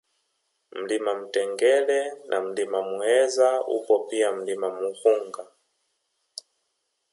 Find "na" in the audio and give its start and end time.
2.29-2.41